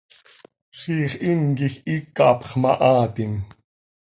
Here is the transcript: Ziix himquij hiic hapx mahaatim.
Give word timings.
Ziix 0.79 1.11
himquij 1.23 1.73
hiic 1.85 2.17
hapx 2.25 2.51
mahaatim. 2.61 3.33